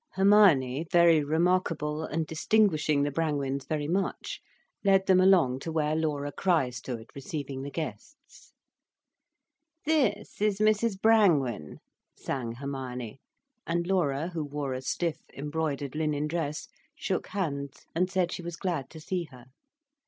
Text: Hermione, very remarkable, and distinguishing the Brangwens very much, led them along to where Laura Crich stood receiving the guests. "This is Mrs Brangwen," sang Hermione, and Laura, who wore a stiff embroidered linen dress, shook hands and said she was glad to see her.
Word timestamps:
Hermione, 0.13 0.87
very 0.91 1.23
remarkable, 1.23 2.03
and 2.03 2.25
distinguishing 2.25 3.03
the 3.03 3.11
Brangwens 3.11 3.67
very 3.67 3.87
much, 3.87 4.41
led 4.83 5.05
them 5.05 5.21
along 5.21 5.59
to 5.59 5.71
where 5.71 5.95
Laura 5.95 6.31
Crich 6.31 6.73
stood 6.73 7.11
receiving 7.13 7.61
the 7.61 7.69
guests. 7.69 8.51
"This 9.85 10.41
is 10.41 10.57
Mrs 10.57 10.99
Brangwen," 10.99 11.81
sang 12.17 12.53
Hermione, 12.53 13.19
and 13.67 13.85
Laura, 13.85 14.29
who 14.29 14.43
wore 14.43 14.73
a 14.73 14.81
stiff 14.81 15.21
embroidered 15.35 15.93
linen 15.93 16.25
dress, 16.27 16.67
shook 16.95 17.27
hands 17.27 17.85
and 17.93 18.09
said 18.09 18.31
she 18.31 18.41
was 18.41 18.55
glad 18.55 18.89
to 18.89 18.99
see 18.99 19.25
her. 19.25 19.45